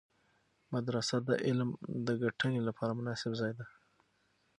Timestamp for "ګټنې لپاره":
2.23-2.91